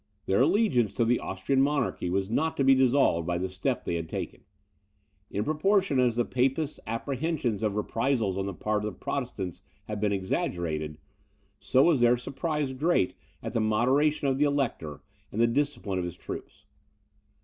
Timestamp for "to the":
0.93-1.19